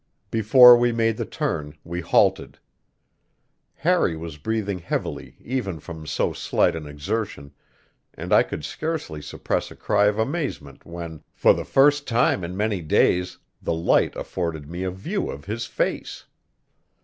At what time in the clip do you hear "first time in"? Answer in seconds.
11.65-12.57